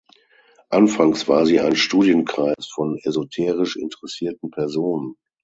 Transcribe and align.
Anfangs 0.71 1.27
war 1.27 1.45
sie 1.45 1.59
ein 1.59 1.75
Studienkreis 1.75 2.67
von 2.73 2.97
esoterisch 3.03 3.75
interessierten 3.75 4.49
Personen. 4.49 5.13